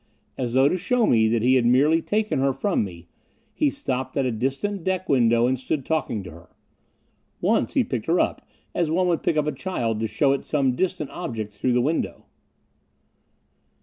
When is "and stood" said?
5.45-5.85